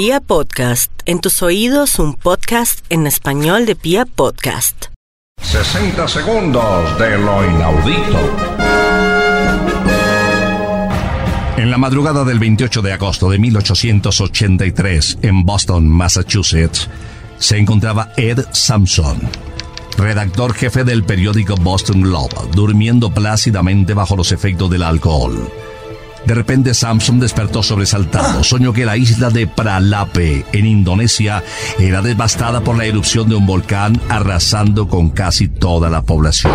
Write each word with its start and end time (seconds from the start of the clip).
Pia 0.00 0.20
Podcast, 0.20 0.92
en 1.06 1.18
tus 1.18 1.42
oídos 1.42 1.98
un 1.98 2.14
podcast 2.14 2.84
en 2.88 3.08
español 3.08 3.66
de 3.66 3.74
Pia 3.74 4.06
Podcast. 4.06 4.92
60 5.42 6.06
segundos 6.06 6.96
de 7.00 7.18
lo 7.18 7.44
inaudito. 7.44 8.36
En 11.56 11.72
la 11.72 11.78
madrugada 11.78 12.22
del 12.24 12.38
28 12.38 12.80
de 12.80 12.92
agosto 12.92 13.28
de 13.28 13.40
1883, 13.40 15.18
en 15.22 15.44
Boston, 15.44 15.88
Massachusetts, 15.88 16.88
se 17.38 17.58
encontraba 17.58 18.12
Ed 18.16 18.44
Sampson, 18.52 19.18
redactor 19.96 20.54
jefe 20.54 20.84
del 20.84 21.02
periódico 21.02 21.56
Boston 21.56 22.02
Globe, 22.02 22.36
durmiendo 22.54 23.12
plácidamente 23.12 23.94
bajo 23.94 24.14
los 24.14 24.30
efectos 24.30 24.70
del 24.70 24.84
alcohol. 24.84 25.50
De 26.28 26.34
repente 26.34 26.74
Samson 26.74 27.18
despertó 27.18 27.62
sobresaltado. 27.62 28.44
Soñó 28.44 28.74
que 28.74 28.84
la 28.84 28.98
isla 28.98 29.30
de 29.30 29.46
Pralape, 29.46 30.44
en 30.52 30.66
Indonesia, 30.66 31.42
era 31.78 32.02
devastada 32.02 32.60
por 32.60 32.76
la 32.76 32.84
erupción 32.84 33.30
de 33.30 33.34
un 33.34 33.46
volcán, 33.46 33.98
arrasando 34.10 34.88
con 34.88 35.08
casi 35.08 35.48
toda 35.48 35.88
la 35.88 36.02
población. 36.02 36.52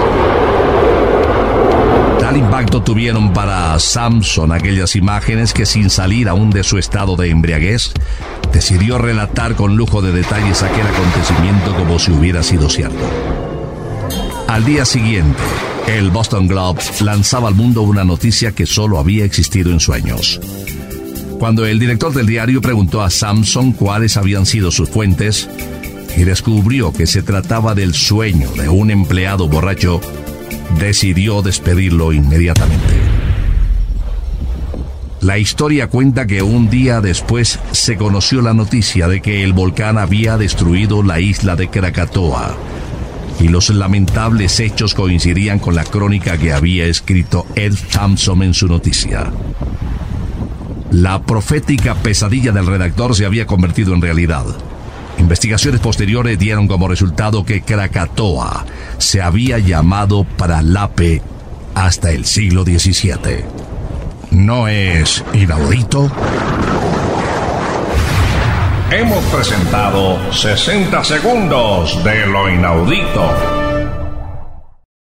Tal 2.20 2.38
impacto 2.38 2.84
tuvieron 2.84 3.34
para 3.34 3.80
Samson 3.80 4.52
aquellas 4.52 4.96
imágenes 4.96 5.54
que 5.54 5.66
sin 5.66 5.90
salir 5.90 6.30
aún 6.30 6.52
de 6.52 6.64
su 6.64 6.78
estado 6.78 7.16
de 7.16 7.32
embriaguez, 7.32 7.94
decidió 8.52 9.00
relatar 9.00 9.56
con 9.56 9.76
lujo 9.76 10.04
de 10.04 10.12
detalles 10.12 10.62
aquel 10.62 10.86
acontecimiento 10.86 11.74
como 11.74 11.98
si 11.98 12.12
hubiera 12.12 12.44
sido 12.44 12.70
cierto. 12.70 13.10
Al 14.48 14.66
día 14.66 14.86
siguiente, 14.86 15.42
el 15.88 16.12
Boston 16.12 16.48
Globe 16.48 16.82
lanzaba 17.02 17.48
al 17.48 17.56
mundo 17.56 17.82
una 17.82 18.04
noticia 18.04 18.52
que 18.52 18.66
solo 18.66 19.00
había 19.00 19.26
existido 19.26 19.72
en 19.72 19.80
sueños. 19.80 20.40
Cuando 21.40 21.66
el 21.66 21.80
director 21.80 22.14
del 22.14 22.26
diario 22.26 22.62
preguntó 22.62 23.02
a 23.02 23.10
Samson 23.10 23.74
cuáles 23.74 24.16
habían 24.18 24.46
sido 24.46 24.72
sus 24.72 24.90
fuentes, 24.90 25.50
y 26.16 26.24
descubrió 26.24 26.94
que 26.94 27.08
se 27.08 27.24
trataba 27.24 27.76
del 27.76 27.94
sueño 27.94 28.52
de 28.52 28.70
un 28.70 28.92
empleado 28.92 29.48
borracho, 29.48 30.00
decidió 30.80 31.42
despedirlo 31.42 32.14
inmediatamente. 32.14 32.94
La 35.22 35.38
historia 35.38 35.88
cuenta 35.88 36.28
que 36.28 36.42
un 36.42 36.70
día 36.70 37.02
después 37.02 37.60
se 37.72 37.96
conoció 37.96 38.42
la 38.42 38.54
noticia 38.54 39.08
de 39.08 39.22
que 39.22 39.44
el 39.44 39.54
volcán 39.54 39.98
había 39.98 40.38
destruido 40.38 41.02
la 41.02 41.20
isla 41.20 41.56
de 41.56 41.70
Krakatoa 41.70 42.58
y 43.44 43.50
los 43.50 43.70
lamentables 43.70 44.62
hechos 44.62 44.94
coincidían 44.94 45.60
con 45.60 45.76
la 45.76 45.84
crónica 45.84 46.38
que 46.38 46.54
había 46.54 46.86
escrito 46.86 47.46
Ed 47.56 47.74
Thompson 47.92 48.42
en 48.42 48.54
su 48.54 48.68
noticia. 48.68 49.34
La 50.92 51.22
profética 51.22 51.94
pesadilla 51.96 52.54
del 52.54 52.66
redactor 52.66 53.16
se 53.16 53.26
había 53.26 53.46
convertido 53.46 53.94
en 53.94 54.02
realidad. 54.02 54.46
Investigaciones 55.20 55.82
posteriores 55.82 56.40
dieron 56.40 56.70
como 56.70 56.88
resultado 56.88 57.44
que 57.44 57.62
Krakatoa 57.62 58.66
se 58.98 59.22
había 59.22 59.60
llamado 59.60 60.24
Pralape 60.24 61.22
hasta 61.76 62.12
el 62.12 62.24
siglo 62.24 62.64
XVII. 62.64 63.44
¿No 64.32 64.70
es 64.70 65.22
inaudito? 65.34 66.10
Hemos 68.96 69.26
presentado 69.26 70.32
60 70.32 71.04
segundos 71.04 72.04
de 72.04 72.28
lo 72.28 72.48
inaudito. 72.48 73.73